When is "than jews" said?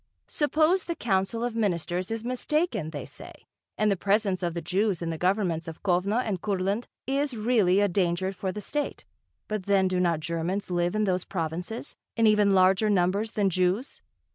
13.33-14.01